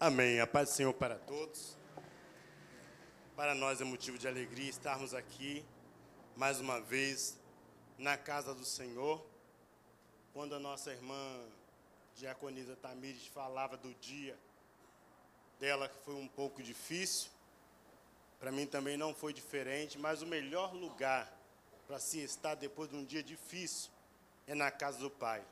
Amém. 0.00 0.38
A 0.38 0.46
paz 0.46 0.68
do 0.68 0.74
Senhor 0.76 0.94
para 0.94 1.16
todos. 1.16 1.76
Para 3.34 3.52
nós 3.52 3.80
é 3.80 3.84
motivo 3.84 4.16
de 4.16 4.28
alegria 4.28 4.70
estarmos 4.70 5.12
aqui 5.12 5.64
mais 6.36 6.60
uma 6.60 6.80
vez 6.80 7.36
na 7.98 8.16
casa 8.16 8.54
do 8.54 8.64
Senhor. 8.64 9.20
Quando 10.32 10.54
a 10.54 10.60
nossa 10.60 10.92
irmã 10.92 11.44
Diaconisa 12.14 12.76
Tamires 12.76 13.26
falava 13.26 13.76
do 13.76 13.92
dia 13.94 14.38
dela 15.58 15.88
que 15.88 15.98
foi 16.04 16.14
um 16.14 16.28
pouco 16.28 16.62
difícil, 16.62 17.28
para 18.38 18.52
mim 18.52 18.66
também 18.66 18.96
não 18.96 19.12
foi 19.12 19.32
diferente, 19.32 19.98
mas 19.98 20.22
o 20.22 20.26
melhor 20.26 20.72
lugar 20.74 21.28
para 21.88 21.98
se 21.98 22.20
estar 22.20 22.54
depois 22.54 22.88
de 22.88 22.94
um 22.94 23.04
dia 23.04 23.20
difícil 23.20 23.90
é 24.46 24.54
na 24.54 24.70
casa 24.70 25.00
do 25.00 25.10
Pai. 25.10 25.42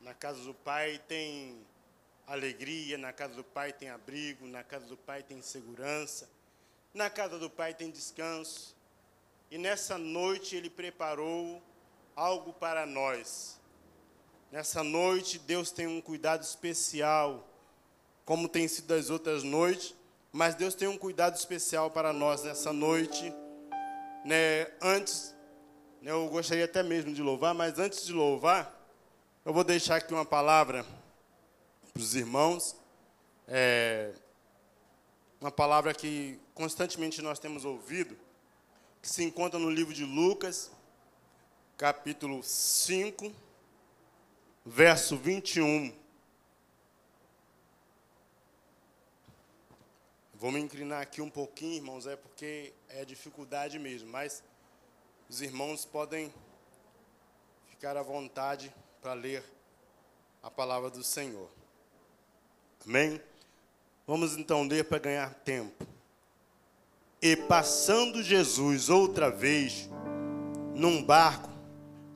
Na 0.00 0.14
casa 0.14 0.42
do 0.42 0.54
Pai 0.54 0.98
tem 1.06 1.66
alegria, 2.26 2.98
na 2.98 3.12
casa 3.12 3.34
do 3.34 3.44
Pai 3.44 3.72
tem 3.72 3.88
abrigo, 3.88 4.46
na 4.46 4.64
casa 4.64 4.86
do 4.86 4.96
Pai 4.96 5.22
tem 5.22 5.40
segurança, 5.40 6.28
na 6.92 7.08
casa 7.08 7.38
do 7.38 7.48
Pai 7.48 7.72
tem 7.72 7.90
descanso. 7.90 8.74
E 9.50 9.56
nessa 9.56 9.96
noite 9.96 10.56
Ele 10.56 10.68
preparou 10.68 11.62
algo 12.16 12.52
para 12.52 12.84
nós. 12.84 13.60
Nessa 14.50 14.82
noite 14.82 15.38
Deus 15.38 15.70
tem 15.70 15.86
um 15.86 16.00
cuidado 16.00 16.42
especial, 16.42 17.48
como 18.24 18.48
tem 18.48 18.66
sido 18.66 18.92
as 18.92 19.08
outras 19.08 19.44
noites, 19.44 19.94
mas 20.32 20.54
Deus 20.54 20.74
tem 20.74 20.88
um 20.88 20.98
cuidado 20.98 21.36
especial 21.36 21.90
para 21.90 22.12
nós 22.12 22.42
nessa 22.42 22.72
noite. 22.72 23.32
Né, 24.24 24.66
antes, 24.82 25.32
né, 26.02 26.10
eu 26.10 26.28
gostaria 26.28 26.64
até 26.64 26.82
mesmo 26.82 27.14
de 27.14 27.22
louvar, 27.22 27.54
mas 27.54 27.78
antes 27.78 28.04
de 28.04 28.12
louvar, 28.12 28.74
eu 29.44 29.52
vou 29.52 29.62
deixar 29.62 29.96
aqui 29.96 30.12
uma 30.12 30.24
palavra 30.24 30.84
para 31.96 32.02
os 32.02 32.14
irmãos. 32.14 32.76
É 33.48 34.12
uma 35.40 35.50
palavra 35.50 35.94
que 35.94 36.38
constantemente 36.54 37.22
nós 37.22 37.38
temos 37.38 37.64
ouvido, 37.64 38.16
que 39.00 39.08
se 39.08 39.24
encontra 39.24 39.58
no 39.58 39.70
livro 39.70 39.94
de 39.94 40.04
Lucas, 40.04 40.70
capítulo 41.78 42.42
5, 42.42 43.32
verso 44.64 45.16
21. 45.16 45.94
Vou 50.34 50.52
me 50.52 50.60
inclinar 50.60 51.00
aqui 51.00 51.22
um 51.22 51.30
pouquinho, 51.30 51.76
irmãos, 51.76 52.06
é 52.06 52.14
porque 52.14 52.74
é 52.90 53.06
dificuldade 53.06 53.78
mesmo, 53.78 54.10
mas 54.10 54.42
os 55.30 55.40
irmãos 55.40 55.86
podem 55.86 56.32
ficar 57.70 57.96
à 57.96 58.02
vontade 58.02 58.74
para 59.00 59.14
ler 59.14 59.42
a 60.42 60.50
palavra 60.50 60.90
do 60.90 61.02
Senhor. 61.02 61.55
Amém? 62.86 63.20
Vamos 64.06 64.36
então 64.36 64.62
ler 64.62 64.84
para 64.84 64.98
ganhar 64.98 65.34
tempo. 65.44 65.84
E 67.20 67.34
passando 67.34 68.22
Jesus 68.22 68.88
outra 68.88 69.28
vez 69.28 69.90
num 70.72 71.02
barco 71.02 71.50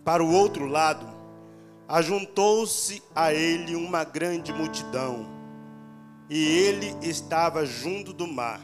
para 0.04 0.22
o 0.22 0.32
outro 0.32 0.66
lado, 0.66 1.04
ajuntou-se 1.88 3.02
a 3.12 3.34
ele 3.34 3.74
uma 3.74 4.04
grande 4.04 4.52
multidão, 4.52 5.26
e 6.28 6.38
ele 6.38 6.94
estava 7.02 7.66
junto 7.66 8.12
do 8.12 8.28
mar. 8.28 8.60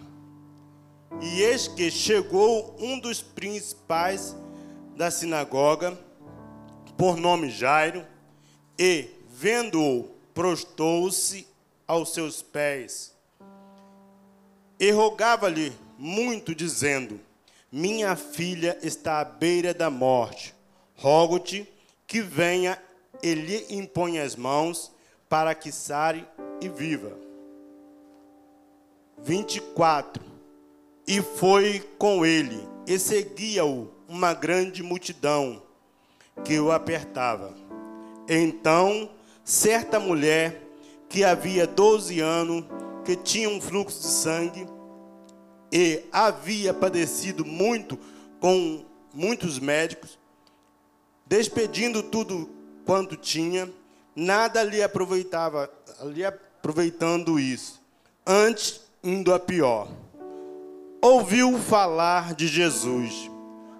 E 1.21 1.43
eis 1.43 1.67
que 1.67 1.91
chegou 1.91 2.77
um 2.79 3.01
dos 3.01 3.21
principais 3.21 4.37
da 4.95 5.11
sinagoga, 5.11 5.99
por 6.97 7.17
nome 7.17 7.51
Jairo, 7.51 8.07
e, 8.79 9.09
vendo-o, 9.29 10.05
prostou-se 10.33 11.56
aos 11.87 12.13
seus 12.13 12.43
pés 12.43 13.17
e 14.79 14.91
rogava-lhe 14.91 15.73
muito, 15.99 16.55
dizendo: 16.55 17.19
Minha 17.73 18.15
filha 18.15 18.79
está 18.83 19.21
à 19.21 19.25
beira 19.25 19.73
da 19.73 19.91
morte. 19.91 20.55
Rogo-te 20.95 21.67
que 22.07 22.21
venha 22.21 22.81
e 23.23 23.35
lhe 23.35 23.67
imponha 23.71 24.23
as 24.23 24.37
mãos 24.37 24.93
para 25.29 25.55
que 25.55 25.73
sare 25.73 26.27
e 26.61 26.69
viva. 26.69 27.17
24. 29.19 30.23
E 31.07 31.23
foi 31.23 31.81
com 31.99 32.27
ele, 32.27 32.61
e 32.87 32.99
seguia-o 32.99 33.91
uma 34.09 34.35
grande 34.35 34.83
multidão 34.83 35.63
que 36.45 36.59
o 36.59 36.71
apertava. 36.71 37.55
Então, 38.29 39.09
certa 39.45 40.01
mulher 40.01 40.66
que 41.17 41.25
havia 41.25 41.67
12 41.67 42.21
anos, 42.21 42.63
que 43.03 43.17
tinha 43.17 43.49
um 43.49 43.59
fluxo 43.59 44.01
de 44.01 44.07
sangue 44.07 44.69
e 45.73 46.05
havia 46.13 46.75
padecido 46.75 47.43
muito 47.43 47.99
com 48.39 48.85
muitos 49.15 49.59
médicos, 49.59 50.19
despedindo 51.25 52.03
tudo 52.03 52.51
quanto 52.85 53.17
tinha, 53.17 53.73
nada 54.15 54.63
lhe 54.63 54.83
aproveitava, 54.83 55.71
lhe 56.03 56.23
aproveitando 56.23 57.41
isso, 57.41 57.81
antes 58.27 58.83
indo 59.03 59.33
a 59.33 59.41
pior. 59.41 59.89
Ouviu 61.01 61.59
falar 61.59 62.35
de 62.35 62.47
Jesus, 62.47 63.31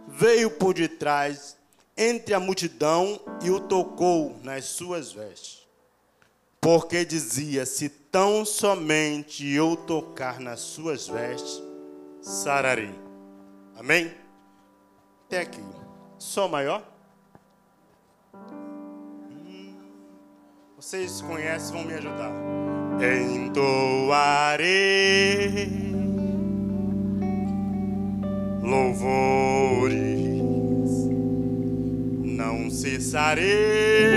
veio 0.09 0.53
por 0.53 0.73
detrás 0.73 1.55
entre 1.95 2.33
a 2.33 2.41
multidão 2.41 3.21
e 3.43 3.51
o 3.51 3.61
tocou 3.61 4.41
nas 4.43 4.65
suas 4.65 5.13
vestes 5.13 5.66
porque 6.67 7.05
dizia: 7.05 7.65
Se 7.65 7.89
tão 7.89 8.45
somente 8.45 9.49
eu 9.49 9.77
tocar 9.77 10.41
nas 10.41 10.59
suas 10.59 11.07
vestes, 11.07 11.63
sararei. 12.21 12.93
Amém? 13.77 14.11
Até 15.27 15.43
aqui. 15.43 15.63
Sol 16.19 16.49
maior? 16.49 16.83
Hum, 19.31 19.77
vocês 20.77 21.21
conhecem, 21.21 21.73
vão 21.73 21.85
me 21.85 21.95
ajudar. 21.95 22.33
Entoarei 23.47 24.67
louvores, 28.61 29.93
não 32.25 32.69
cessarei 32.69 34.16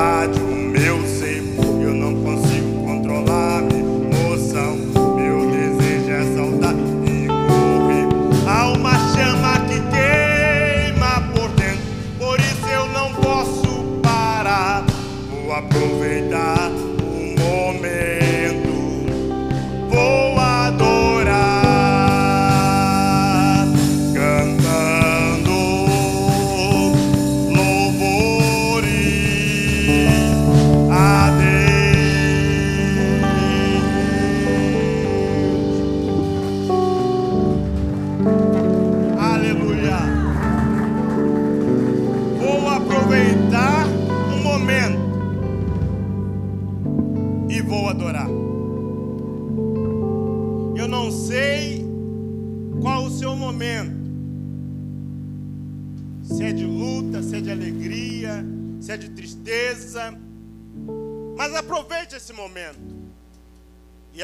alegria 0.00 0.39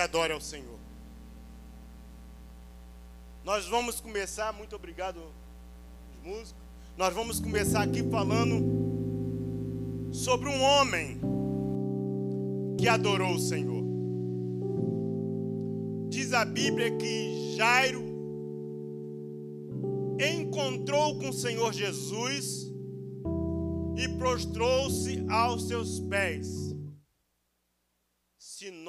adore 0.06 0.32
ao 0.32 0.40
Senhor. 0.40 0.78
Nós 3.44 3.66
vamos 3.66 4.00
começar, 4.00 4.52
muito 4.52 4.76
obrigado, 4.76 5.18
os 5.18 6.24
músicos. 6.24 6.54
Nós 6.96 7.12
vamos 7.12 7.40
começar 7.40 7.82
aqui 7.82 8.08
falando 8.08 8.64
sobre 10.12 10.48
um 10.48 10.62
homem 10.62 11.20
que 12.78 12.86
adorou 12.88 13.34
o 13.34 13.40
Senhor. 13.40 13.82
Diz 16.08 16.32
a 16.32 16.44
Bíblia 16.44 16.96
que 16.96 17.56
Jairo 17.56 18.04
encontrou 20.20 21.18
com 21.18 21.30
o 21.30 21.32
Senhor 21.32 21.72
Jesus 21.72 22.72
e 23.96 24.08
prostrou-se 24.16 25.26
aos 25.28 25.66
seus 25.66 25.98
pés. 25.98 26.75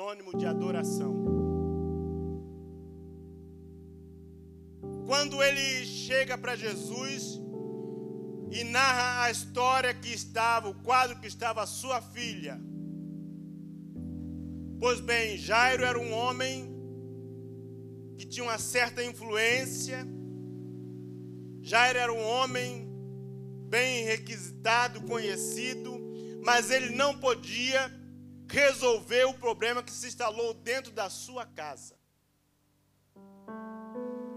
Sinônimo 0.07 0.37
de 0.37 0.45
adoração. 0.45 1.13
Quando 5.05 5.43
ele 5.43 5.85
chega 5.85 6.37
para 6.37 6.55
Jesus 6.55 7.41
e 8.49 8.63
narra 8.63 9.23
a 9.23 9.31
história 9.31 9.93
que 9.93 10.07
estava, 10.07 10.69
o 10.69 10.75
quadro 10.75 11.19
que 11.19 11.27
estava 11.27 11.61
a 11.61 11.65
sua 11.65 12.01
filha. 12.01 12.57
Pois 14.79 15.01
bem, 15.01 15.37
Jairo 15.37 15.83
era 15.83 15.99
um 15.99 16.13
homem 16.13 16.73
que 18.17 18.25
tinha 18.25 18.45
uma 18.45 18.57
certa 18.57 19.03
influência. 19.03 20.07
Jairo 21.61 21.99
era 21.99 22.13
um 22.13 22.23
homem 22.23 22.87
bem 23.67 24.05
requisitado, 24.05 25.01
conhecido, 25.01 25.99
mas 26.45 26.71
ele 26.71 26.95
não 26.95 27.19
podia 27.19 27.96
resolver 28.49 29.25
o 29.25 29.33
problema 29.33 29.83
que 29.83 29.91
se 29.91 30.07
instalou 30.07 30.53
dentro 30.53 30.91
da 30.91 31.09
sua 31.09 31.45
casa. 31.45 31.97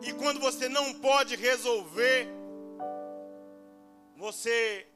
E 0.02 0.12
quando 0.14 0.40
você 0.40 0.68
não 0.68 0.98
pode 1.00 1.36
resolver, 1.36 2.26
você 4.16 4.86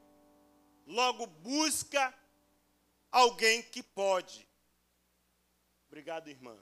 logo 0.85 1.25
busca 1.27 2.13
alguém 3.11 3.61
que 3.61 3.81
pode. 3.81 4.47
Obrigado, 5.87 6.29
irmã. 6.29 6.57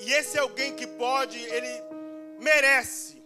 E 0.00 0.12
esse 0.12 0.38
alguém 0.38 0.74
que 0.76 0.86
pode, 0.86 1.38
ele 1.38 1.82
merece 2.38 3.22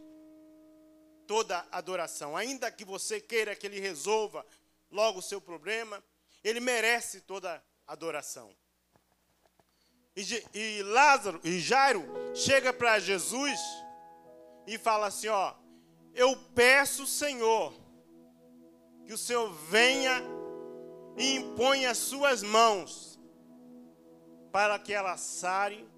toda 1.27 1.67
adoração. 1.71 2.37
Ainda 2.37 2.71
que 2.71 2.85
você 2.85 3.21
queira 3.21 3.55
que 3.55 3.67
ele 3.67 3.81
resolva 3.81 4.45
logo 4.91 5.19
o 5.19 5.23
seu 5.23 5.41
problema, 5.41 6.03
ele 6.45 6.61
merece 6.61 7.23
toda 7.23 7.65
adoração. 7.87 8.55
E, 10.15 10.23
e 10.55 10.83
Lázaro 10.83 11.41
e 11.43 11.59
Jairo 11.59 12.05
chega 12.35 12.73
para 12.73 12.99
Jesus 12.99 13.59
e 14.67 14.79
fala 14.79 15.07
assim, 15.07 15.29
ó, 15.29 15.55
eu 16.15 16.37
peço, 16.55 17.07
Senhor, 17.07 17.75
que 19.05 19.13
o 19.13 19.19
Senhor 19.19 19.51
venha 19.69 20.23
e 21.17 21.35
imponha 21.35 21.91
as 21.91 21.99
suas 21.99 22.43
mãos 22.43 23.19
para 24.53 24.79
que 24.79 24.93
ela 24.93 25.17
sare 25.17 25.89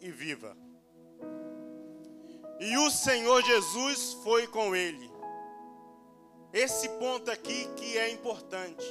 e 0.00 0.10
viva. 0.10 0.56
E 2.60 2.76
o 2.78 2.90
Senhor 2.90 3.42
Jesus 3.44 4.14
foi 4.24 4.46
com 4.46 4.74
ele. 4.74 5.10
Esse 6.52 6.88
ponto 6.88 7.30
aqui 7.30 7.68
que 7.76 7.98
é 7.98 8.10
importante. 8.10 8.86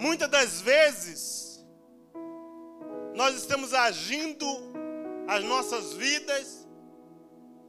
Muitas 0.00 0.30
das 0.30 0.62
vezes 0.62 1.62
nós 3.14 3.36
estamos 3.36 3.74
agindo 3.74 4.46
as 5.28 5.44
nossas 5.44 5.92
vidas 5.92 6.66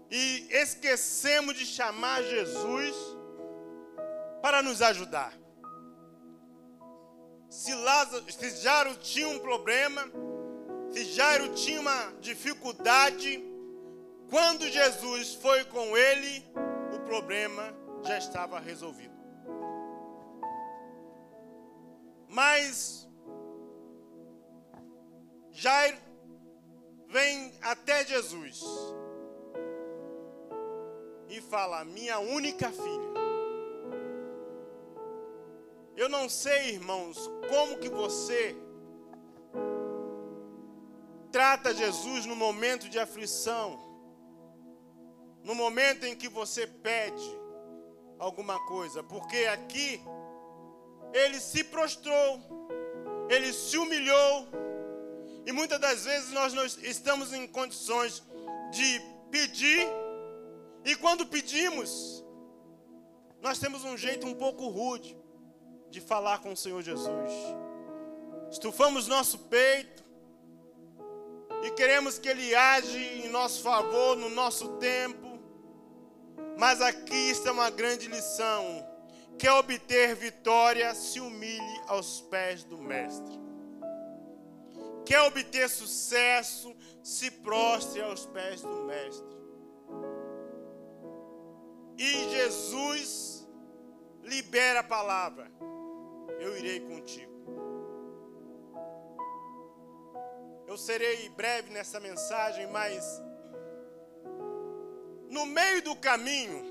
e 0.09 0.47
esquecemos 0.49 1.57
de 1.57 1.65
chamar 1.65 2.23
Jesus 2.23 2.95
para 4.41 4.63
nos 4.63 4.81
ajudar. 4.81 5.37
Se 7.49 7.75
Lázaro, 7.75 8.23
se 8.31 8.49
Jairo 8.63 8.95
tinha 8.95 9.27
um 9.27 9.39
problema, 9.39 10.09
se 10.89 11.03
Jairo 11.03 11.49
tinha 11.49 11.81
uma 11.81 12.13
dificuldade, 12.21 13.43
quando 14.29 14.69
Jesus 14.69 15.33
foi 15.33 15.65
com 15.65 15.97
ele, 15.97 16.49
o 16.95 16.99
problema 17.01 17.75
já 18.05 18.17
estava 18.17 18.57
resolvido. 18.57 19.10
Mas 22.31 23.05
Jairo 25.51 25.97
vem 27.09 27.53
até 27.61 28.05
Jesus 28.05 28.63
e 31.27 31.41
fala: 31.41 31.83
Minha 31.83 32.19
única 32.19 32.71
filha. 32.71 33.11
Eu 35.97 36.07
não 36.07 36.29
sei, 36.29 36.69
irmãos, 36.69 37.29
como 37.49 37.77
que 37.77 37.89
você 37.89 38.55
trata 41.33 41.73
Jesus 41.73 42.25
no 42.25 42.35
momento 42.35 42.87
de 42.87 42.97
aflição, 42.97 43.77
no 45.43 45.53
momento 45.53 46.05
em 46.05 46.15
que 46.15 46.29
você 46.29 46.65
pede 46.65 47.39
alguma 48.17 48.57
coisa, 48.67 49.03
porque 49.03 49.45
aqui 49.47 50.01
ele 51.13 51.39
se 51.39 51.63
prostrou, 51.63 52.39
ele 53.29 53.51
se 53.53 53.77
humilhou, 53.77 54.47
e 55.45 55.51
muitas 55.51 55.79
das 55.79 56.05
vezes 56.05 56.31
nós 56.31 56.53
não 56.53 56.65
estamos 56.65 57.33
em 57.33 57.47
condições 57.47 58.23
de 58.71 59.01
pedir, 59.29 59.87
e 60.85 60.95
quando 60.95 61.25
pedimos, 61.25 62.23
nós 63.41 63.59
temos 63.59 63.83
um 63.83 63.97
jeito 63.97 64.27
um 64.27 64.33
pouco 64.33 64.67
rude 64.67 65.17
de 65.89 65.99
falar 65.99 66.39
com 66.39 66.53
o 66.53 66.57
Senhor 66.57 66.81
Jesus. 66.81 67.31
Estufamos 68.51 69.07
nosso 69.07 69.39
peito 69.39 70.03
e 71.63 71.71
queremos 71.71 72.19
que 72.19 72.29
Ele 72.29 72.53
age 72.55 72.97
em 72.97 73.29
nosso 73.29 73.61
favor, 73.61 74.15
no 74.15 74.29
nosso 74.29 74.77
tempo. 74.77 75.39
Mas 76.57 76.81
aqui 76.81 77.31
está 77.31 77.51
uma 77.51 77.69
grande 77.69 78.07
lição. 78.07 78.90
Quer 79.37 79.51
obter 79.53 80.15
vitória, 80.15 80.93
se 80.93 81.19
humilhe 81.19 81.81
aos 81.87 82.21
pés 82.21 82.63
do 82.63 82.77
Mestre. 82.77 83.39
Quer 85.05 85.21
obter 85.21 85.69
sucesso, 85.69 86.75
se 87.03 87.31
prostre 87.31 88.01
aos 88.01 88.25
pés 88.25 88.61
do 88.61 88.83
Mestre. 88.83 89.41
E 91.97 92.29
Jesus 92.29 93.47
libera 94.23 94.79
a 94.79 94.83
palavra: 94.83 95.51
Eu 96.39 96.57
irei 96.57 96.79
contigo. 96.79 97.31
Eu 100.67 100.77
serei 100.77 101.27
breve 101.29 101.69
nessa 101.69 101.99
mensagem, 101.99 102.65
mas 102.67 103.21
no 105.29 105.45
meio 105.45 105.81
do 105.83 105.95
caminho, 105.95 106.70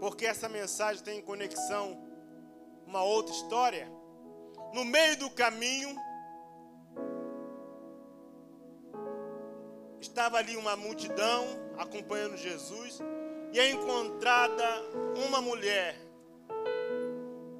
porque 0.00 0.24
essa 0.24 0.48
mensagem 0.48 1.04
tem 1.04 1.20
conexão 1.20 2.02
uma 2.86 3.02
outra 3.04 3.34
história. 3.34 3.86
No 4.72 4.84
meio 4.84 5.18
do 5.18 5.30
caminho 5.30 5.94
estava 10.00 10.38
ali 10.38 10.56
uma 10.56 10.74
multidão 10.74 11.44
acompanhando 11.76 12.36
Jesus 12.36 12.98
e 13.52 13.60
é 13.60 13.70
encontrada 13.70 14.64
uma 15.26 15.42
mulher 15.42 15.96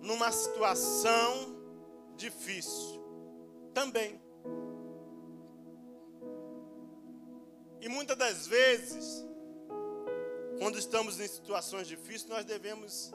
numa 0.00 0.32
situação 0.32 1.56
difícil 2.16 3.00
também. 3.74 4.18
E 7.82 7.88
muitas 7.88 8.16
das 8.16 8.46
vezes, 8.46 9.26
quando 10.60 10.78
estamos 10.78 11.18
em 11.18 11.26
situações 11.26 11.88
difíceis, 11.88 12.26
nós 12.26 12.44
devemos 12.44 13.10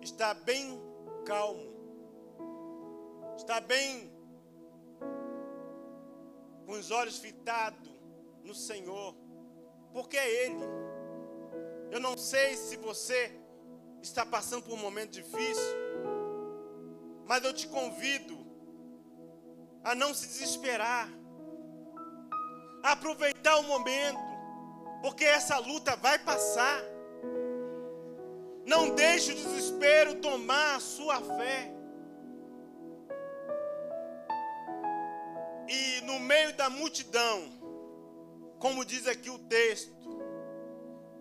estar 0.00 0.32
bem 0.32 0.80
calmo, 1.26 1.70
estar 3.36 3.60
bem 3.60 4.10
com 6.64 6.72
os 6.72 6.90
olhos 6.90 7.18
fitados 7.18 7.90
no 8.42 8.54
Senhor, 8.54 9.14
porque 9.92 10.16
é 10.16 10.46
Ele. 10.46 10.64
Eu 11.90 12.00
não 12.00 12.16
sei 12.16 12.56
se 12.56 12.78
você 12.78 13.38
está 14.02 14.24
passando 14.24 14.62
por 14.62 14.72
um 14.72 14.78
momento 14.78 15.10
difícil, 15.10 15.76
mas 17.26 17.44
eu 17.44 17.52
te 17.52 17.68
convido 17.68 18.38
a 19.84 19.94
não 19.94 20.14
se 20.14 20.26
desesperar 20.28 21.10
aproveitar 22.82 23.56
o 23.58 23.64
momento, 23.64 24.27
porque 25.02 25.24
essa 25.24 25.58
luta 25.58 25.96
vai 25.96 26.18
passar. 26.18 26.82
Não 28.66 28.94
deixe 28.94 29.32
o 29.32 29.34
desespero 29.34 30.16
tomar 30.16 30.76
a 30.76 30.80
sua 30.80 31.20
fé. 31.20 31.72
E 35.68 36.00
no 36.02 36.18
meio 36.18 36.54
da 36.54 36.68
multidão, 36.68 37.50
como 38.58 38.84
diz 38.84 39.06
aqui 39.06 39.30
o 39.30 39.38
texto, 39.38 39.96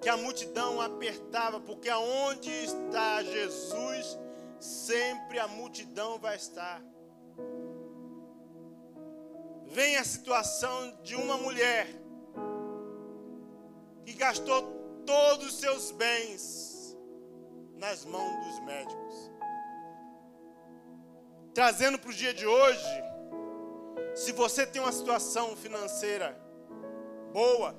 que 0.01 0.10
a 0.10 0.17
multidão 0.17 0.79
apertava, 0.79 1.60
porque 1.60 1.89
aonde 1.89 2.50
está 2.50 3.24
Jesus, 3.24 4.17
sempre 4.60 5.39
a 5.39 5.48
multidão 5.48 6.19
vai 6.19 6.36
estar 6.36 6.81
vem 9.77 9.98
a 9.98 10.03
situação 10.03 10.98
de 11.03 11.15
uma 11.15 11.38
mulher 11.38 11.88
gastou 14.17 14.62
todos 15.05 15.47
os 15.47 15.59
seus 15.59 15.91
bens 15.91 16.97
nas 17.75 18.03
mãos 18.03 18.45
dos 18.45 18.59
médicos. 18.65 19.31
Trazendo 21.53 21.97
para 21.97 22.09
o 22.09 22.13
dia 22.13 22.33
de 22.33 22.45
hoje, 22.45 23.03
se 24.15 24.31
você 24.31 24.65
tem 24.65 24.81
uma 24.81 24.91
situação 24.91 25.55
financeira 25.55 26.38
boa, 27.31 27.75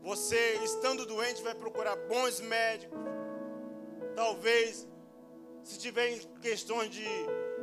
você 0.00 0.60
estando 0.64 1.06
doente 1.06 1.42
vai 1.42 1.54
procurar 1.54 1.96
bons 1.96 2.40
médicos. 2.40 2.98
Talvez, 4.16 4.86
se 5.62 5.78
tiver 5.78 6.18
questões 6.40 6.90
de 6.90 7.06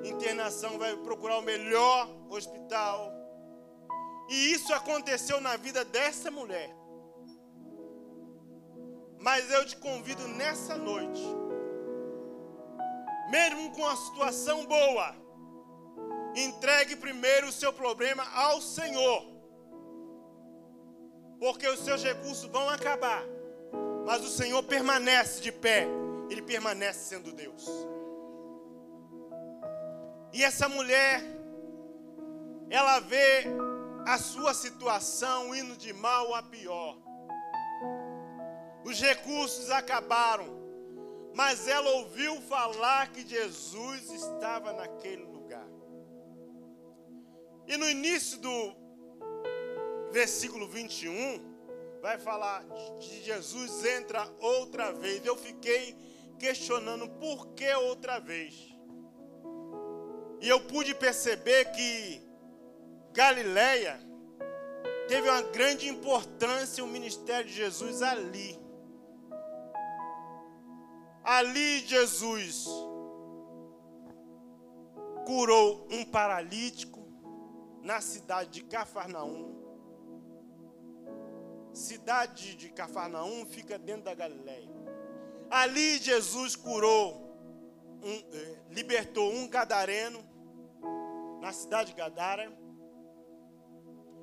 internação, 0.03 0.77
vai 0.77 0.95
procurar 0.97 1.37
o 1.37 1.41
melhor 1.41 2.09
hospital. 2.29 3.13
E 4.29 4.53
isso 4.53 4.73
aconteceu 4.73 5.41
na 5.41 5.57
vida 5.57 5.83
dessa 5.83 6.31
mulher. 6.31 6.73
Mas 9.19 9.51
eu 9.51 9.65
te 9.65 9.75
convido 9.75 10.27
nessa 10.29 10.77
noite, 10.77 11.21
mesmo 13.29 13.71
com 13.71 13.85
a 13.85 13.95
situação 13.95 14.65
boa, 14.65 15.13
entregue 16.35 16.95
primeiro 16.95 17.47
o 17.47 17.51
seu 17.51 17.73
problema 17.73 18.23
ao 18.33 18.61
Senhor, 18.61 19.25
porque 21.37 21.67
os 21.67 21.79
seus 21.79 22.03
recursos 22.03 22.49
vão 22.49 22.69
acabar, 22.69 23.23
mas 24.05 24.23
o 24.23 24.29
Senhor 24.29 24.63
permanece 24.63 25.41
de 25.41 25.51
pé, 25.51 25.85
Ele 26.29 26.41
permanece 26.41 27.09
sendo 27.09 27.33
Deus. 27.33 27.67
E 30.31 30.43
essa 30.43 30.69
mulher, 30.69 31.21
ela 32.69 32.99
vê 32.99 33.45
a 34.05 34.17
sua 34.17 34.53
situação 34.53 35.53
indo 35.53 35.75
de 35.75 35.91
mal 35.91 36.33
a 36.35 36.43
pior. 36.43 37.08
Os 38.83 38.99
recursos 38.99 39.69
acabaram, 39.69 40.47
mas 41.35 41.67
ela 41.67 41.89
ouviu 41.91 42.41
falar 42.41 43.11
que 43.11 43.27
Jesus 43.27 44.09
estava 44.11 44.73
naquele 44.73 45.23
lugar. 45.23 45.67
E 47.67 47.77
no 47.77 47.87
início 47.89 48.39
do 48.39 48.75
versículo 50.11 50.67
21, 50.67 51.49
vai 52.01 52.17
falar 52.17 52.65
de 52.99 53.23
Jesus 53.23 53.85
entra 53.85 54.27
outra 54.39 54.91
vez. 54.91 55.23
Eu 55.25 55.37
fiquei 55.37 55.95
questionando 56.39 57.07
por 57.07 57.47
que 57.53 57.71
outra 57.75 58.19
vez. 58.19 58.75
E 60.41 60.47
eu 60.47 60.61
pude 60.61 60.95
perceber 60.95 61.65
que 61.71 62.21
Galileia 63.11 63.99
teve 65.07 65.29
uma 65.29 65.41
grande 65.41 65.87
importância 65.87 66.83
o 66.83 66.87
ministério 66.87 67.47
de 67.47 67.53
Jesus 67.55 68.01
ali. 68.01 68.58
Ali 71.37 71.85
Jesus 71.85 72.65
curou 75.27 75.85
um 75.91 76.03
paralítico 76.03 76.99
na 77.83 78.01
cidade 78.01 78.49
de 78.49 78.63
Cafarnaum. 78.63 79.55
Cidade 81.71 82.55
de 82.55 82.69
Cafarnaum 82.69 83.45
fica 83.45 83.77
dentro 83.77 84.05
da 84.05 84.15
Galileia. 84.15 84.67
Ali 85.51 85.99
Jesus 85.99 86.55
curou, 86.55 87.13
um, 88.01 88.23
eh, 88.33 88.57
libertou 88.71 89.31
um 89.31 89.47
gadareno 89.47 90.23
na 91.39 91.51
cidade 91.51 91.91
de 91.91 91.97
Gadara 91.97 92.51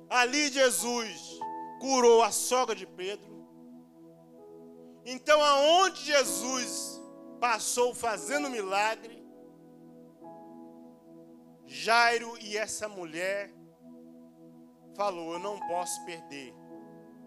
Ali 0.09 0.49
Jesus 0.49 1.39
curou 1.79 2.21
a 2.21 2.31
sogra 2.31 2.75
de 2.75 2.85
Pedro. 2.85 3.37
Então, 5.05 5.41
aonde 5.41 6.03
Jesus 6.03 6.96
passou 7.39 7.93
fazendo 7.93 8.49
milagre, 8.49 9.25
Jairo 11.65 12.37
e 12.39 12.57
essa 12.57 12.87
mulher 12.87 13.53
falou: 14.95 15.33
Eu 15.33 15.39
não 15.39 15.59
posso 15.67 16.03
perder. 16.05 16.53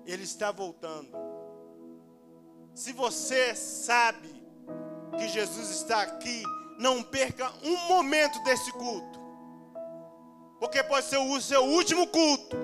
Ele 0.06 0.24
está 0.24 0.50
voltando. 0.50 1.10
Se 2.74 2.92
você 2.92 3.54
sabe 3.54 4.28
que 5.18 5.28
Jesus 5.28 5.70
está 5.70 6.02
aqui, 6.02 6.42
não 6.78 7.02
perca 7.02 7.52
um 7.62 7.88
momento 7.88 8.42
desse 8.42 8.72
culto, 8.72 9.20
porque 10.58 10.82
pode 10.84 11.06
ser 11.06 11.18
o 11.18 11.40
seu 11.40 11.62
último 11.62 12.06
culto. 12.06 12.56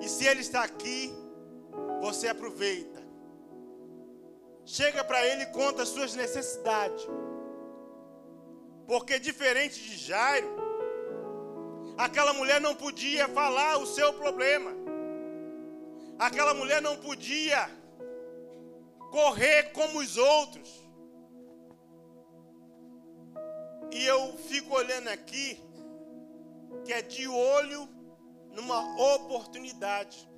E 0.00 0.08
se 0.08 0.26
Ele 0.26 0.42
está 0.42 0.62
aqui, 0.62 1.12
você 2.00 2.28
aproveita. 2.28 2.95
Chega 4.66 5.04
para 5.04 5.24
ele 5.24 5.44
e 5.44 5.52
conta 5.52 5.82
as 5.84 5.88
suas 5.88 6.14
necessidades. 6.14 7.06
Porque 8.86 9.18
diferente 9.18 9.80
de 9.80 9.96
Jairo, 9.96 10.48
aquela 11.96 12.32
mulher 12.32 12.60
não 12.60 12.74
podia 12.74 13.28
falar 13.28 13.78
o 13.78 13.86
seu 13.86 14.12
problema. 14.14 14.72
Aquela 16.18 16.52
mulher 16.52 16.82
não 16.82 16.96
podia 16.96 17.70
correr 19.10 19.72
como 19.72 20.00
os 20.00 20.16
outros. 20.16 20.84
E 23.92 24.04
eu 24.04 24.36
fico 24.48 24.74
olhando 24.74 25.08
aqui, 25.08 25.60
que 26.84 26.92
é 26.92 27.02
de 27.02 27.28
olho 27.28 27.88
numa 28.52 28.80
oportunidade. 29.14 30.28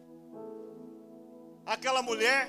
Aquela 1.65 2.03
mulher, 2.03 2.49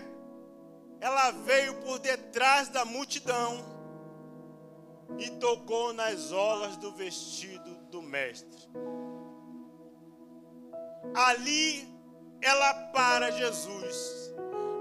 ela 1.02 1.32
veio 1.32 1.76
por 1.76 2.00
detrás 2.00 2.68
da 2.70 2.84
multidão 2.84 3.64
e 5.18 5.30
tocou 5.32 5.94
nas 5.94 6.32
olas 6.32 6.78
do 6.78 6.92
vestido 6.94 7.76
do 7.90 8.02
mestre. 8.02 8.70
Ali 11.14 11.88
ela 12.42 12.74
para 12.92 13.32
Jesus. 13.32 14.32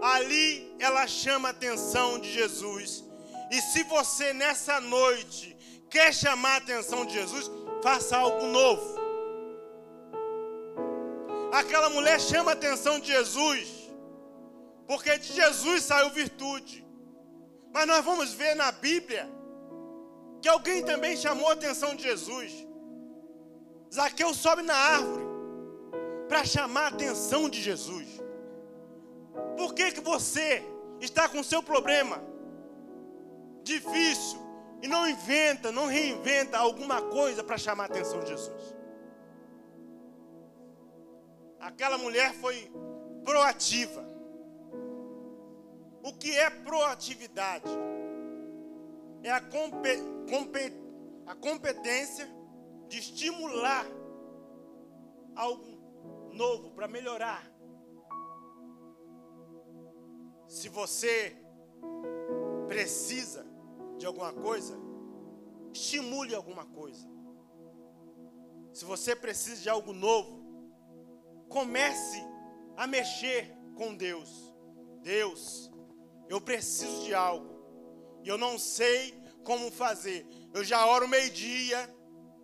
Ali 0.02 0.74
ela 0.78 1.06
chama 1.06 1.48
a 1.48 1.50
atenção 1.50 2.18
de 2.18 2.32
Jesus. 2.32 3.04
E 3.50 3.60
se 3.60 3.82
você 3.84 4.32
nessa 4.32 4.80
noite 4.80 5.56
quer 5.88 6.12
chamar 6.12 6.54
a 6.54 6.58
atenção 6.58 7.06
de 7.06 7.14
Jesus, 7.14 7.50
faça 7.82 8.16
algo 8.16 8.46
novo. 8.46 8.98
Aquela 11.52 11.88
mulher 11.88 12.20
chama 12.20 12.50
a 12.50 12.54
atenção 12.54 13.00
de 13.00 13.06
Jesus, 13.06 13.77
porque 14.88 15.18
de 15.18 15.34
Jesus 15.34 15.84
saiu 15.84 16.08
virtude. 16.10 16.84
Mas 17.70 17.86
nós 17.86 18.02
vamos 18.02 18.32
ver 18.32 18.56
na 18.56 18.72
Bíblia 18.72 19.28
que 20.40 20.48
alguém 20.48 20.82
também 20.82 21.14
chamou 21.14 21.50
a 21.50 21.52
atenção 21.52 21.94
de 21.94 22.04
Jesus. 22.04 22.66
Zaqueu 23.94 24.32
sobe 24.32 24.62
na 24.62 24.74
árvore 24.74 25.26
para 26.26 26.42
chamar 26.42 26.84
a 26.84 26.88
atenção 26.88 27.50
de 27.50 27.60
Jesus. 27.60 28.08
Por 29.58 29.74
que, 29.74 29.92
que 29.92 30.00
você 30.00 30.64
está 31.00 31.28
com 31.28 31.42
seu 31.42 31.62
problema 31.62 32.22
difícil 33.62 34.40
e 34.82 34.88
não 34.88 35.06
inventa, 35.06 35.70
não 35.70 35.86
reinventa 35.86 36.56
alguma 36.56 37.02
coisa 37.02 37.44
para 37.44 37.58
chamar 37.58 37.84
a 37.84 37.86
atenção 37.86 38.20
de 38.20 38.28
Jesus? 38.28 38.74
Aquela 41.60 41.98
mulher 41.98 42.32
foi 42.34 42.72
proativa. 43.22 44.07
O 46.02 46.12
que 46.12 46.30
é 46.36 46.48
proatividade? 46.50 47.70
É 49.22 49.30
a, 49.30 49.40
a 51.26 51.34
competência 51.34 52.28
de 52.88 52.98
estimular 52.98 53.86
algo 55.34 55.78
novo 56.32 56.70
para 56.70 56.88
melhorar. 56.88 57.44
Se 60.46 60.68
você 60.68 61.36
precisa 62.66 63.46
de 63.98 64.06
alguma 64.06 64.32
coisa, 64.32 64.78
estimule 65.72 66.34
alguma 66.34 66.64
coisa. 66.64 67.06
Se 68.72 68.84
você 68.84 69.14
precisa 69.14 69.60
de 69.62 69.68
algo 69.68 69.92
novo, 69.92 70.40
comece 71.48 72.22
a 72.76 72.86
mexer 72.86 73.52
com 73.74 73.94
Deus. 73.94 74.54
Deus, 75.02 75.70
eu 76.28 76.40
preciso 76.40 77.04
de 77.04 77.14
algo. 77.14 77.58
E 78.22 78.28
eu 78.28 78.36
não 78.36 78.58
sei 78.58 79.14
como 79.44 79.70
fazer. 79.70 80.26
Eu 80.52 80.62
já 80.62 80.86
oro 80.86 81.08
meio-dia 81.08 81.88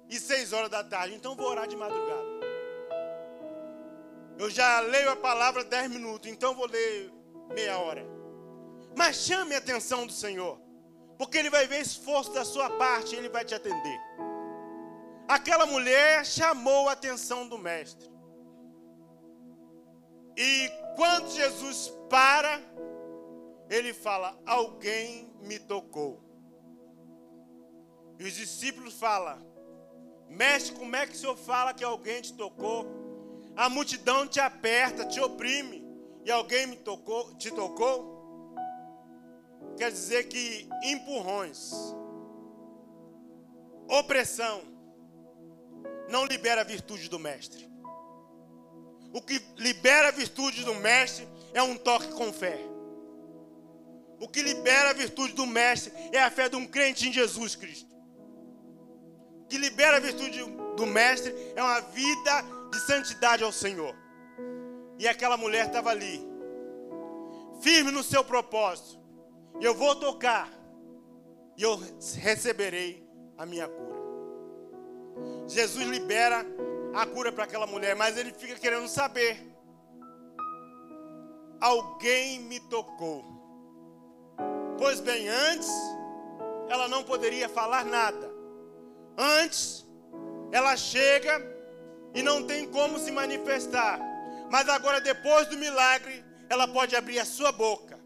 e 0.09 0.19
seis 0.19 0.53
horas 0.53 0.71
da 0.71 0.83
tarde, 0.83 1.15
então 1.15 1.37
vou 1.37 1.47
orar 1.47 1.67
de 1.67 1.77
madrugada. 1.77 2.35
Eu 4.39 4.51
já 4.51 4.81
leio 4.81 5.11
a 5.11 5.17
palavra 5.17 5.63
dez 5.63 5.89
minutos, 5.91 6.31
então 6.31 6.55
vou 6.55 6.67
ler 6.67 7.13
meia 7.53 7.79
hora. 7.79 8.05
Mas 8.97 9.17
chame 9.17 9.55
a 9.55 9.59
atenção 9.59 10.07
do 10.07 10.13
Senhor, 10.13 10.59
porque 11.19 11.39
Ele 11.39 11.51
vai 11.51 11.67
ver 11.67 11.81
esforço 11.81 12.33
da 12.33 12.45
sua 12.45 12.71
parte 12.71 13.15
e 13.15 13.19
Ele 13.19 13.29
vai 13.29 13.45
te 13.45 13.55
atender. 13.55 14.01
Aquela 15.29 15.67
mulher 15.67 16.25
chamou 16.25 16.89
a 16.89 16.93
atenção 16.93 17.49
do 17.49 17.59
Mestre. 17.59 18.11
E 20.37 20.71
quando 20.97 21.31
Jesus 21.31 21.93
para, 22.11 22.61
ele 23.69 23.93
fala: 23.93 24.39
Alguém 24.47 25.33
me 25.41 25.59
tocou. 25.59 26.23
E 28.19 28.25
os 28.25 28.35
discípulos 28.35 28.95
falam: 28.95 29.39
Mestre, 30.29 30.75
como 30.75 30.95
é 30.97 31.07
que 31.07 31.15
o 31.15 31.17
senhor 31.17 31.37
fala 31.37 31.75
que 31.75 31.85
alguém 31.85 32.21
te 32.21 32.33
tocou? 32.33 32.87
A 33.57 33.69
multidão 33.69 34.27
te 34.27 34.41
aperta, 34.41 35.07
te 35.07 35.21
oprime, 35.21 35.85
e 36.25 36.31
alguém 36.31 36.67
me 36.67 36.77
tocou, 36.77 37.35
te 37.37 37.51
tocou? 37.51 38.55
Quer 39.77 39.91
dizer 39.91 40.25
que 40.25 40.69
empurrões, 40.83 41.73
opressão, 43.89 44.63
não 46.09 46.25
libera 46.25 46.61
a 46.61 46.65
virtude 46.65 47.09
do 47.09 47.19
mestre. 47.19 47.69
O 49.13 49.23
que 49.23 49.41
libera 49.57 50.09
a 50.09 50.11
virtude 50.11 50.65
do 50.65 50.75
mestre 50.75 51.29
é 51.53 51.63
um 51.63 51.77
toque 51.77 52.09
com 52.13 52.33
fé. 52.33 52.74
O 54.21 54.29
que 54.29 54.43
libera 54.43 54.91
a 54.91 54.93
virtude 54.93 55.33
do 55.33 55.47
mestre 55.47 55.93
é 56.13 56.21
a 56.21 56.31
fé 56.31 56.49
de 56.49 56.57
um 56.57 56.67
crente 56.67 57.09
em 57.09 57.13
Jesus 57.13 57.57
Cristo. 57.57 57.95
O 59.43 59.47
que 59.47 59.59
libera 59.59 59.97
a 59.97 60.01
virtude 60.01 60.45
do 60.77 60.87
mestre 60.87 61.35
é 61.55 61.63
uma 61.63 61.81
vida 61.81 62.45
de 62.71 62.81
santidade 62.81 63.45
ao 63.45 63.53
Senhor. 63.53 63.95
E 64.99 65.09
aquela 65.09 65.37
mulher 65.37 65.67
estava 65.67 65.91
ali, 65.91 66.21
firme 67.61 67.91
no 67.91 68.03
seu 68.03 68.25
propósito. 68.25 69.03
Eu 69.61 69.75
vou 69.75 69.95
tocar, 69.97 70.51
e 71.57 71.63
eu 71.63 71.81
receberei 72.17 73.07
a 73.37 73.45
minha 73.45 73.69
cura. 73.69 73.95
Jesus 75.47 75.87
libera 75.87 76.45
a 76.95 77.07
cura 77.07 77.33
para 77.33 77.45
aquela 77.45 77.67
mulher, 77.67 77.95
mas 77.95 78.17
ele 78.17 78.33
fica 78.33 78.55
querendo 78.55 78.89
saber. 78.89 79.45
Alguém 81.61 82.41
me 82.41 82.61
tocou. 82.61 83.34
Pois 84.85 85.01
bem, 85.01 85.27
antes 85.31 85.71
ela 86.69 86.87
não 86.89 87.03
poderia 87.03 87.49
falar 87.49 87.87
nada. 87.87 88.31
Antes 89.17 89.83
ela 90.53 90.77
chega 90.77 91.41
e 92.13 92.23
não 92.23 92.47
tem 92.47 92.71
como 92.71 92.99
se 92.99 93.11
manifestar. 93.11 93.99
Mas 94.51 94.69
agora, 94.69 95.01
depois 95.01 95.49
do 95.49 95.57
milagre, 95.57 96.23
ela 96.51 96.69
pode 96.69 96.95
abrir 96.95 97.19
a 97.19 97.25
sua 97.25 97.51
boca. 97.51 97.99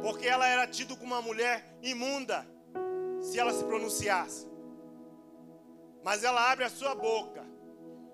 Porque 0.00 0.26
ela 0.26 0.46
era 0.46 0.66
tida 0.66 0.96
como 0.96 1.12
uma 1.12 1.20
mulher 1.20 1.62
imunda, 1.82 2.46
se 3.20 3.38
ela 3.38 3.52
se 3.52 3.64
pronunciasse. 3.64 4.48
Mas 6.02 6.24
ela 6.24 6.50
abre 6.50 6.64
a 6.64 6.70
sua 6.70 6.94
boca, 6.94 7.44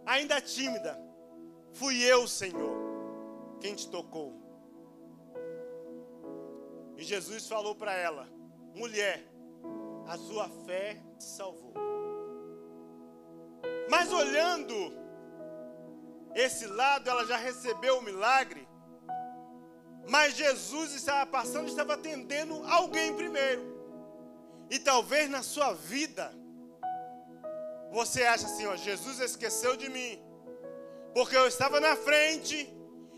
ainda 0.05 0.41
tímida. 0.41 1.01
Fui 1.73 2.03
eu, 2.03 2.27
Senhor, 2.27 2.75
quem 3.61 3.77
te 3.77 3.89
tocou. 3.89 4.44
E 6.97 7.03
Jesus 7.03 7.49
falou 7.49 7.75
para 7.75 7.93
ela: 7.93 8.29
mulher, 8.75 9.25
a 10.07 10.17
sua 10.19 10.49
fé 10.67 11.01
te 11.19 11.25
salvou. 11.25 11.75
Mas 13.89 14.13
olhando 14.13 14.93
esse 16.35 16.67
lado, 16.67 17.09
ela 17.09 17.25
já 17.25 17.37
recebeu 17.37 17.99
o 17.99 18.03
milagre. 18.03 18.67
Mas 20.09 20.37
Jesus 20.37 20.93
estava 20.95 21.25
passando, 21.27 21.69
estava 21.69 21.95
atendendo 21.95 22.63
alguém 22.67 23.15
primeiro. 23.15 23.75
E 24.71 24.79
talvez 24.79 25.31
na 25.31 25.43
sua 25.43 25.73
vida, 25.73 26.33
você 27.91 28.25
acha 28.25 28.47
assim, 28.47 28.67
ó, 28.67 28.77
Jesus 28.77 29.21
esqueceu 29.21 29.77
de 29.77 29.89
mim. 29.89 30.21
Porque 31.15 31.37
eu 31.37 31.47
estava 31.47 31.81
na 31.81 31.95
frente, 31.97 32.69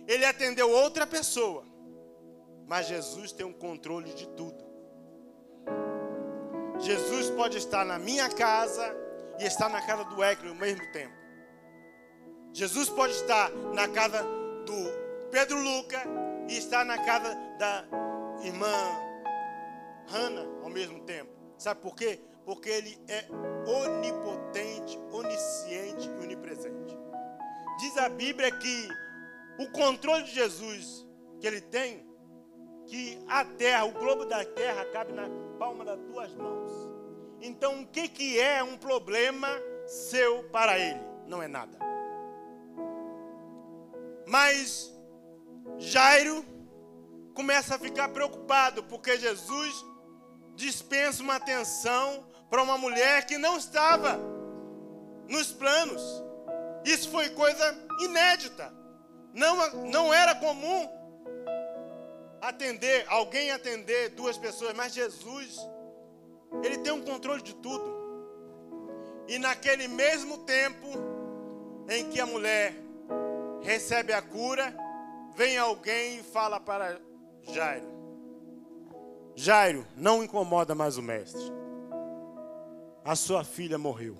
ele 0.07 0.25
atendeu 0.25 0.71
outra 0.71 1.07
pessoa. 1.07 1.65
Mas 2.67 2.87
Jesus 2.87 3.33
tem 3.33 3.47
um 3.47 3.53
controle 3.53 4.13
de 4.13 4.29
tudo. 4.29 4.65
Jesus 6.79 7.31
pode 7.31 7.57
estar 7.57 7.85
na 7.85 7.99
minha 7.99 8.29
casa, 8.29 9.07
e 9.39 9.45
estar 9.45 9.69
na 9.69 9.83
casa 9.83 10.05
do 10.05 10.23
Ecre 10.23 10.49
ao 10.49 10.55
mesmo 10.55 10.85
tempo. 10.93 11.15
Jesus 12.53 12.89
pode 12.89 13.13
estar 13.13 13.51
na 13.75 13.89
casa 13.89 14.23
do 14.23 15.29
Pedro 15.31 15.61
Luca 15.61 16.03
e 16.49 16.57
estar 16.57 16.85
na 16.85 16.97
casa 17.05 17.35
da 17.59 17.85
irmã 18.43 18.73
Hannah 20.09 20.47
ao 20.63 20.71
mesmo 20.71 21.01
tempo. 21.01 21.31
Sabe 21.59 21.81
por 21.81 21.95
quê? 21.95 22.21
Porque 22.45 22.69
ele 22.69 22.99
é 23.09 23.27
onipotente, 23.69 24.99
onisciente 25.13 26.09
e 26.09 26.25
onipresente. 26.25 26.97
Diz 27.79 27.97
a 27.99 28.09
Bíblia 28.09 28.51
que 28.53 28.89
o 29.59 29.71
controle 29.73 30.23
de 30.23 30.33
Jesus 30.33 31.07
que 31.41 31.47
ele 31.47 31.61
tem 31.61 32.06
que 32.87 33.18
a 33.29 33.44
terra, 33.44 33.85
o 33.85 33.92
globo 33.92 34.25
da 34.25 34.44
terra, 34.44 34.85
cabe 34.87 35.12
na 35.12 35.29
palma 35.59 35.85
das 35.85 35.99
tuas 36.01 36.33
mãos. 36.35 36.70
Então, 37.40 37.83
o 37.83 37.87
que, 37.87 38.09
que 38.09 38.40
é 38.40 38.62
um 38.62 38.77
problema 38.77 39.49
seu 39.87 40.44
para 40.44 40.79
ele? 40.79 41.01
Não 41.27 41.42
é 41.42 41.49
nada. 41.49 41.79
Mas 44.27 44.92
Jairo 45.79 46.44
começa 47.35 47.75
a 47.75 47.79
ficar 47.79 48.09
preocupado, 48.09 48.83
porque 48.85 49.18
Jesus 49.18 49.85
dispensa 50.55 51.22
uma 51.22 51.37
atenção 51.37 52.27
para 52.49 52.62
uma 52.62 52.79
mulher 52.79 53.27
que 53.27 53.37
não 53.37 53.57
estava 53.57 54.18
nos 55.29 55.53
planos. 55.53 56.03
Isso 56.85 57.11
foi 57.11 57.31
coisa 57.31 57.77
inédita. 58.01 58.72
Não, 59.35 59.85
não 59.87 60.14
era 60.14 60.35
comum 60.35 60.88
atender, 62.40 63.05
alguém 63.09 63.51
atender 63.51 64.11
duas 64.11 64.37
pessoas, 64.37 64.75
mas 64.75 64.92
Jesus, 64.92 65.59
ele 66.62 66.79
tem 66.79 66.92
um 66.92 67.05
controle 67.05 67.42
de 67.42 67.55
tudo. 67.55 67.96
E 69.29 69.38
naquele 69.38 69.88
mesmo 69.88 70.38
tempo 70.38 70.87
em 71.88 72.09
que 72.11 72.20
a 72.20 72.27
mulher 72.27 72.75
recebe 73.62 74.12
a 74.12 74.22
cura, 74.22 74.75
vem 75.35 75.59
alguém 75.59 76.18
e 76.18 76.22
fala 76.22 76.61
para 76.61 77.01
Jairo: 77.42 77.87
Jairo, 79.35 79.87
não 79.96 80.22
incomoda 80.22 80.75
mais 80.75 80.96
o 80.96 81.03
mestre. 81.03 81.42
A 83.05 83.14
sua 83.14 83.44
filha 83.44 83.79
morreu. 83.79 84.16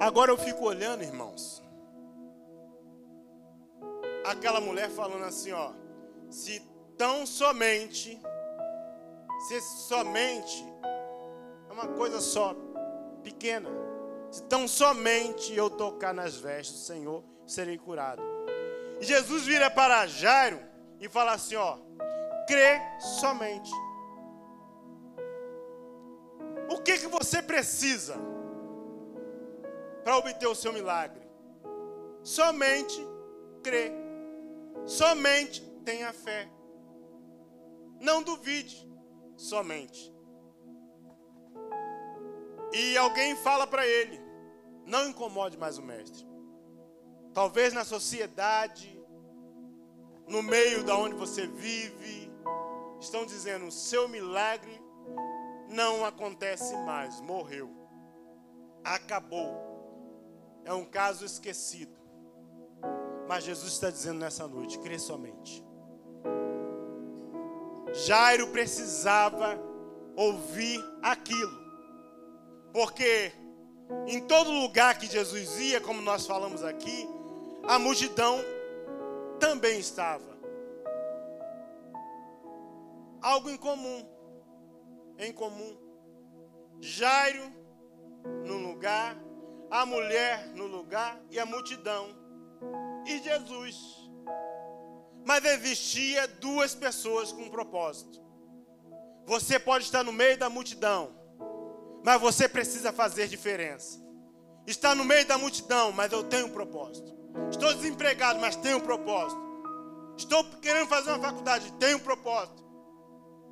Agora 0.00 0.30
eu 0.30 0.38
fico 0.38 0.64
olhando, 0.64 1.02
irmãos. 1.02 1.61
Aquela 4.24 4.60
mulher 4.60 4.88
falando 4.90 5.24
assim, 5.24 5.52
ó, 5.52 5.72
se 6.30 6.60
tão 6.96 7.26
somente, 7.26 8.20
se 9.48 9.60
somente 9.60 10.64
é 11.68 11.72
uma 11.72 11.88
coisa 11.88 12.20
só, 12.20 12.54
pequena, 13.22 13.68
se 14.30 14.42
tão 14.44 14.68
somente 14.68 15.54
eu 15.54 15.68
tocar 15.68 16.14
nas 16.14 16.36
vestes 16.36 16.74
do 16.74 16.86
Senhor, 16.86 17.24
serei 17.46 17.76
curado. 17.76 18.22
E 19.00 19.04
Jesus 19.04 19.44
vira 19.44 19.70
para 19.70 20.06
Jairo 20.06 20.60
e 21.00 21.08
fala 21.08 21.32
assim, 21.32 21.56
ó, 21.56 21.78
crê 22.46 22.80
somente. 23.00 23.70
O 26.70 26.78
que 26.78 26.98
que 26.98 27.08
você 27.08 27.42
precisa 27.42 28.14
para 30.04 30.16
obter 30.16 30.46
o 30.46 30.54
seu 30.54 30.72
milagre? 30.72 31.20
Somente 32.22 33.04
crê. 33.62 34.01
Somente 34.86 35.62
tenha 35.84 36.12
fé. 36.12 36.50
Não 38.00 38.22
duvide, 38.22 38.88
somente. 39.36 40.12
E 42.72 42.96
alguém 42.96 43.36
fala 43.36 43.66
para 43.66 43.86
ele: 43.86 44.20
não 44.86 45.08
incomode 45.08 45.56
mais 45.56 45.78
o 45.78 45.82
mestre. 45.82 46.26
Talvez 47.32 47.72
na 47.72 47.84
sociedade, 47.84 49.00
no 50.28 50.42
meio 50.42 50.84
da 50.84 50.96
onde 50.96 51.14
você 51.14 51.46
vive, 51.46 52.32
estão 53.00 53.24
dizendo: 53.24 53.66
o 53.66 53.72
seu 53.72 54.08
milagre 54.08 54.80
não 55.68 56.04
acontece 56.04 56.76
mais, 56.78 57.20
morreu, 57.20 57.70
acabou. 58.84 59.70
É 60.64 60.72
um 60.72 60.84
caso 60.84 61.24
esquecido. 61.24 62.01
Mas 63.32 63.44
Jesus 63.44 63.72
está 63.72 63.88
dizendo 63.88 64.18
nessa 64.18 64.46
noite: 64.46 64.78
crê 64.78 64.98
somente. 64.98 65.64
Jairo 68.04 68.48
precisava 68.48 69.58
ouvir 70.14 70.78
aquilo, 71.02 71.58
porque 72.74 73.32
em 74.06 74.20
todo 74.26 74.50
lugar 74.50 74.98
que 74.98 75.06
Jesus 75.06 75.58
ia, 75.58 75.80
como 75.80 76.02
nós 76.02 76.26
falamos 76.26 76.62
aqui, 76.62 77.08
a 77.66 77.78
multidão 77.78 78.38
também 79.40 79.80
estava. 79.80 80.38
Algo 83.22 83.48
em 83.48 83.56
comum, 83.56 84.06
em 85.16 85.32
comum. 85.32 85.74
Jairo 86.82 87.50
no 88.44 88.58
lugar, 88.58 89.16
a 89.70 89.86
mulher 89.86 90.48
no 90.48 90.66
lugar 90.66 91.18
e 91.30 91.38
a 91.38 91.46
multidão 91.46 92.21
e 93.06 93.22
Jesus. 93.22 93.76
Mas 95.24 95.44
existia 95.44 96.26
duas 96.26 96.74
pessoas 96.74 97.32
com 97.32 97.42
um 97.42 97.50
propósito. 97.50 98.20
Você 99.26 99.58
pode 99.58 99.84
estar 99.84 100.02
no 100.02 100.12
meio 100.12 100.36
da 100.36 100.50
multidão, 100.50 101.14
mas 102.04 102.20
você 102.20 102.48
precisa 102.48 102.92
fazer 102.92 103.28
diferença. 103.28 104.00
Está 104.66 104.94
no 104.94 105.04
meio 105.04 105.26
da 105.26 105.38
multidão, 105.38 105.92
mas 105.92 106.12
eu 106.12 106.24
tenho 106.24 106.46
um 106.46 106.50
propósito. 106.50 107.16
Estou 107.50 107.72
desempregado, 107.74 108.40
mas 108.40 108.56
tenho 108.56 108.78
um 108.78 108.80
propósito. 108.80 109.40
Estou 110.16 110.44
querendo 110.60 110.88
fazer 110.88 111.10
uma 111.10 111.20
faculdade, 111.20 111.72
tenho 111.74 111.96
um 111.96 112.00
propósito. 112.00 112.62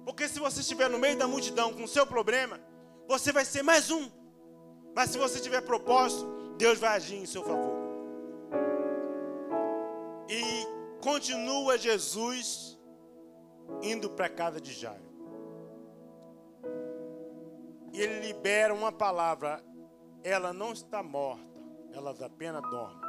Porque 0.05 0.29
se 0.29 0.39
você 0.39 0.61
estiver 0.61 0.89
no 0.89 0.99
meio 0.99 1.17
da 1.17 1.27
multidão 1.27 1.73
com 1.73 1.85
o 1.85 1.89
seu 1.89 2.07
problema, 2.07 2.61
você 3.09 3.33
vai 3.33 3.45
ser 3.45 3.63
mais 3.63 3.91
um. 3.91 4.11
Mas 4.95 5.11
se 5.11 5.19
você 5.19 5.41
tiver 5.41 5.61
propósito, 5.63 6.55
Deus 6.57 6.79
vai 6.79 6.97
agir 6.97 7.17
em 7.17 7.27
seu 7.27 7.43
favor. 7.43 7.80
Continua 11.01 11.79
Jesus 11.79 12.79
indo 13.83 14.11
para 14.11 14.27
a 14.27 14.31
casa 14.31 14.61
de 14.61 14.73
Jairo. 14.73 15.11
E 17.93 18.01
ele 18.01 18.21
libera 18.21 18.73
uma 18.73 18.93
palavra: 18.93 19.63
ela 20.23 20.53
não 20.53 20.73
está 20.73 21.03
morta, 21.03 21.45
ela 21.93 22.15
apenas 22.25 22.63
dorme. 22.63 23.01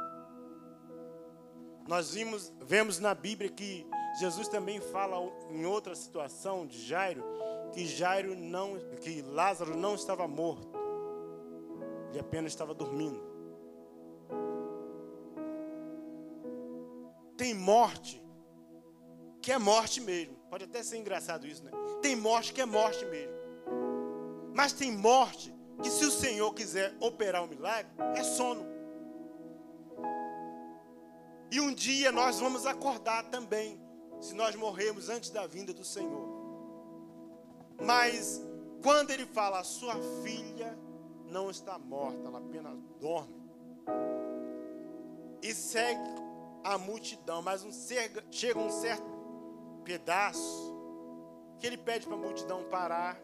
Nós 1.88 2.14
vimos, 2.14 2.52
vemos 2.60 2.98
na 2.98 3.14
Bíblia 3.14 3.50
que 3.50 3.86
Jesus 4.18 4.48
também 4.48 4.80
fala 4.80 5.16
em 5.50 5.64
outra 5.66 5.94
situação 5.94 6.66
de 6.66 6.80
Jairo 6.80 7.22
que 7.72 7.86
Jairo 7.86 8.36
não, 8.36 8.78
que 9.00 9.22
Lázaro 9.22 9.76
não 9.76 9.94
estava 9.94 10.28
morto, 10.28 10.68
ele 12.10 12.20
apenas 12.20 12.52
estava 12.52 12.74
dormindo. 12.74 13.31
Tem 17.36 17.54
morte 17.54 18.22
que 19.40 19.50
é 19.50 19.58
morte 19.58 20.00
mesmo. 20.00 20.36
Pode 20.48 20.64
até 20.64 20.82
ser 20.82 20.98
engraçado 20.98 21.46
isso, 21.46 21.64
né? 21.64 21.70
Tem 22.00 22.14
morte 22.14 22.52
que 22.52 22.60
é 22.60 22.66
morte 22.66 23.04
mesmo. 23.06 23.34
Mas 24.54 24.72
tem 24.72 24.92
morte 24.92 25.54
que, 25.82 25.90
se 25.90 26.04
o 26.04 26.10
Senhor 26.10 26.52
quiser 26.54 26.94
operar 27.00 27.42
um 27.42 27.48
milagre, 27.48 27.90
é 28.14 28.22
sono. 28.22 28.64
E 31.50 31.60
um 31.60 31.74
dia 31.74 32.12
nós 32.12 32.38
vamos 32.38 32.66
acordar 32.66 33.24
também, 33.24 33.80
se 34.20 34.34
nós 34.34 34.54
morrermos 34.54 35.08
antes 35.08 35.30
da 35.30 35.46
vinda 35.46 35.72
do 35.72 35.84
Senhor. 35.84 36.28
Mas 37.80 38.40
quando 38.82 39.10
ele 39.10 39.26
fala, 39.26 39.60
a 39.60 39.64
sua 39.64 39.94
filha 40.22 40.78
não 41.28 41.50
está 41.50 41.78
morta, 41.78 42.28
ela 42.28 42.38
apenas 42.38 42.78
dorme. 43.00 43.42
E 45.42 45.52
segue 45.52 46.21
a 46.64 46.78
multidão, 46.78 47.42
mas 47.42 47.64
um 47.64 47.72
ser, 47.72 48.24
chega 48.30 48.58
um 48.58 48.70
certo 48.70 49.10
pedaço 49.84 50.72
que 51.58 51.66
ele 51.66 51.76
pede 51.76 52.06
para 52.06 52.16
a 52.16 52.20
multidão 52.20 52.64
parar 52.64 53.20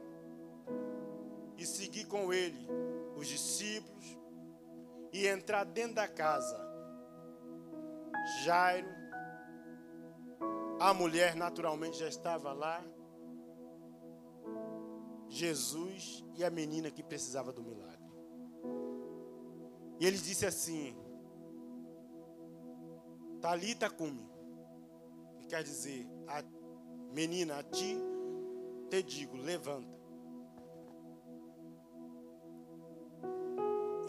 e 1.57 1.67
seguir 1.67 2.07
com 2.07 2.33
ele 2.33 2.69
os 3.17 3.27
discípulos 3.27 4.19
e 5.13 5.27
entrar 5.27 5.65
dentro 5.65 5.95
da 5.95 6.07
casa. 6.07 6.57
Jairo, 8.45 8.89
a 10.79 10.95
mulher 10.95 11.35
naturalmente 11.35 11.99
já 11.99 12.09
estava 12.09 12.53
lá. 12.53 12.85
Jesus 15.29 16.25
e 16.37 16.45
a 16.45 16.51
menina 16.51 16.91
que 16.91 17.03
precisava 17.03 17.53
do 17.53 17.63
milagre. 17.63 17.99
E 19.99 20.07
ele 20.07 20.17
disse 20.17 20.47
assim: 20.47 20.97
Talita 23.41 23.89
cumi. 23.89 24.29
Que 25.39 25.47
quer 25.47 25.63
dizer, 25.63 26.07
a 26.27 26.43
menina, 27.13 27.59
a 27.59 27.63
ti 27.63 27.97
te 28.91 29.03
digo, 29.03 29.37
levanta. 29.37 29.97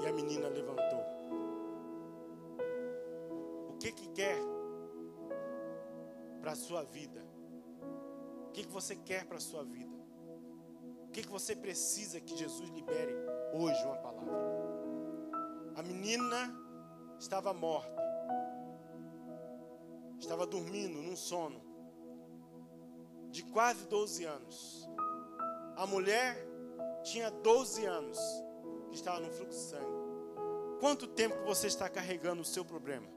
E 0.01 0.07
a 0.07 0.13
menina 0.13 0.47
levantou. 0.47 1.03
O 3.69 3.77
que 3.79 3.91
que 3.91 4.07
quer 4.09 4.39
para 6.41 6.53
a 6.53 6.55
sua 6.55 6.83
vida? 6.83 7.23
O 8.47 8.51
que 8.51 8.63
que 8.63 8.71
você 8.71 8.95
quer 8.95 9.25
para 9.25 9.37
a 9.37 9.41
sua 9.41 9.63
vida? 9.63 9.95
O 11.07 11.11
que 11.11 11.21
que 11.21 11.29
você 11.29 11.55
precisa 11.55 12.19
que 12.19 12.35
Jesus 12.35 12.69
libere 12.69 13.13
hoje 13.53 13.83
uma 13.83 13.97
palavra? 13.97 14.33
A 15.75 15.83
menina 15.83 16.53
estava 17.19 17.53
morta 17.53 17.98
estava 20.29 20.45
dormindo 20.45 21.01
num 21.01 21.15
sono. 21.15 21.59
de 23.31 23.43
quase 23.43 23.85
12 23.87 24.25
anos. 24.25 24.89
A 25.75 25.85
mulher 25.85 26.35
tinha 27.03 27.29
12 27.29 27.85
anos 27.85 28.17
que 28.89 28.95
estava 28.95 29.19
no 29.19 29.31
fluxo 29.31 29.57
de 29.57 29.65
sangue. 29.65 30.79
Quanto 30.79 31.07
tempo 31.07 31.35
você 31.45 31.67
está 31.67 31.87
carregando 31.87 32.41
o 32.41 32.45
seu 32.45 32.65
problema? 32.65 33.07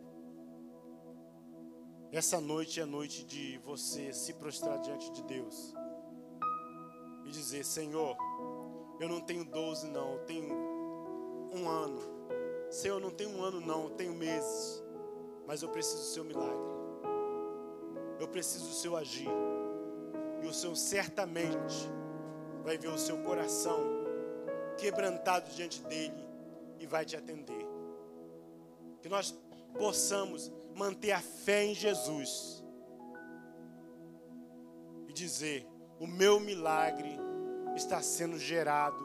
Essa 2.11 2.40
noite 2.40 2.81
é 2.81 2.83
a 2.83 2.87
noite 2.87 3.25
de 3.25 3.59
você 3.59 4.12
se 4.12 4.35
prostrar 4.35 4.79
diante 4.81 5.11
de 5.12 5.22
Deus 5.22 5.75
e 7.25 7.31
dizer: 7.31 7.64
Senhor, 7.64 8.16
eu 9.01 9.09
não 9.09 9.20
tenho 9.20 9.44
12, 9.44 9.88
não, 9.88 10.14
eu 10.14 10.25
tenho 10.25 10.55
um 11.55 11.68
ano. 11.68 12.01
Senhor, 12.70 12.96
eu 12.96 13.01
não 13.01 13.11
tenho 13.11 13.31
um 13.31 13.42
ano, 13.42 13.61
não, 13.61 13.85
eu 13.85 13.90
tenho 13.90 14.14
meses. 14.14 14.83
Mas 15.46 15.62
eu 15.62 15.70
preciso 15.70 15.98
do 15.98 16.05
seu 16.05 16.25
milagre. 16.25 16.72
Eu 18.23 18.29
preciso 18.29 18.69
do 18.69 18.75
seu 18.75 18.97
agir. 18.97 19.29
E 20.41 20.47
o 20.47 20.55
Senhor 20.55 20.77
certamente 20.77 21.91
vai 22.63 22.79
ver 22.79 22.87
o 22.87 22.97
seu 22.97 23.21
coração 23.25 23.81
quebrantado 24.79 25.51
diante 25.51 25.83
dele 25.83 26.25
e 26.79 26.87
vai 26.87 27.05
te 27.05 27.17
atender. 27.17 27.67
Que 29.01 29.09
nós 29.09 29.37
possamos 29.77 30.53
manter 30.73 31.11
a 31.11 31.21
fé 31.21 31.65
em 31.65 31.75
Jesus 31.75 32.65
e 35.09 35.13
dizer: 35.13 35.67
o 35.99 36.07
meu 36.07 36.39
milagre 36.39 37.19
está 37.75 38.01
sendo 38.01 38.39
gerado 38.39 39.05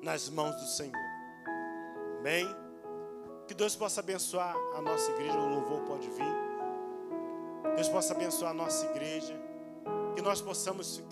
nas 0.00 0.30
mãos 0.30 0.54
do 0.54 0.66
Senhor. 0.68 0.94
Amém? 2.20 2.46
Que 3.48 3.54
Deus 3.54 3.74
possa 3.74 3.98
abençoar 3.98 4.54
a 4.76 4.80
nossa 4.80 5.10
igreja, 5.10 5.36
o 5.36 5.48
louvor 5.48 5.80
pode 5.88 6.08
vir. 6.08 6.47
Deus 7.78 7.88
possa 7.88 8.12
abençoar 8.12 8.50
a 8.50 8.54
nossa 8.54 8.86
igreja. 8.86 9.40
Que 10.16 10.20
nós 10.20 10.40
possamos 10.40 10.96
ficar. 10.96 11.06